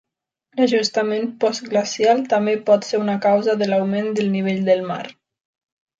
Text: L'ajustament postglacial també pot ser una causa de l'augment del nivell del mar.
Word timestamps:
L'ajustament 0.59 1.27
postglacial 1.43 2.23
també 2.33 2.57
pot 2.71 2.89
ser 2.89 3.03
una 3.03 3.19
causa 3.29 3.59
de 3.61 3.69
l'augment 3.73 4.11
del 4.21 4.33
nivell 4.39 4.65
del 4.71 4.83
mar. 4.93 5.03